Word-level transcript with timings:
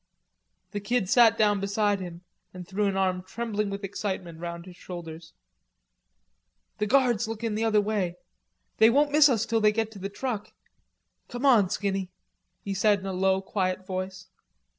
The 0.71 0.79
Kid 0.79 1.07
sat 1.09 1.37
down 1.37 1.59
beside 1.59 1.99
him, 1.99 2.21
and 2.55 2.67
threw 2.67 2.85
an 2.87 2.97
arm 2.97 3.21
trembling 3.21 3.69
with 3.69 3.83
excitement 3.83 4.39
round 4.39 4.65
his 4.65 4.75
shoulders. 4.75 5.33
"The 6.79 6.87
guard's 6.87 7.27
lookin' 7.27 7.53
the 7.53 7.63
other 7.65 7.81
way. 7.81 8.15
They 8.77 8.89
won't 8.89 9.11
miss 9.11 9.29
us 9.29 9.45
till 9.45 9.61
they 9.61 9.71
get 9.71 9.91
to 9.91 9.99
the 9.99 10.09
truck.... 10.09 10.53
Come 11.27 11.45
on, 11.45 11.69
Skinny," 11.69 12.09
he 12.63 12.73
said 12.73 12.97
in 13.01 13.05
a 13.05 13.13
low, 13.13 13.43
quiet 13.43 13.85
voice. 13.85 14.27